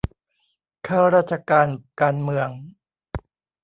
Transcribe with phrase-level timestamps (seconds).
[0.87, 1.67] ข้าราชการ
[2.01, 2.49] การเมือง